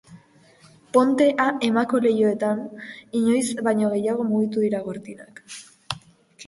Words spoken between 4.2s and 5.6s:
mugitu dira gortinak.